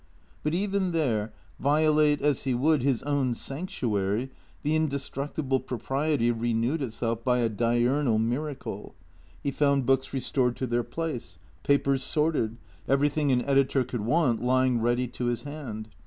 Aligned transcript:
But 0.41 0.55
even 0.55 0.93
there, 0.93 1.31
violate 1.59 2.23
as 2.23 2.41
he 2.41 2.55
would 2.55 2.81
his 2.81 3.03
own 3.03 3.35
sanctuary, 3.35 4.31
the 4.63 4.75
inde 4.75 4.89
structible 4.99 5.59
propriety 5.63 6.31
renewed 6.31 6.81
itself 6.81 7.23
by 7.23 7.37
a 7.37 7.49
diurnal 7.49 8.17
miracle. 8.17 8.95
He 9.43 9.51
found 9.51 9.85
books 9.85 10.11
restored 10.11 10.55
to 10.55 10.65
their 10.65 10.81
place, 10.83 11.37
papers 11.61 12.01
sorted, 12.01 12.57
everything 12.87 13.31
an 13.31 13.43
editor 13.45 13.83
could 13.83 14.01
want 14.01 14.41
lying 14.41 14.81
ready 14.81 15.07
to 15.09 15.25
his 15.25 15.43
hand. 15.43 15.87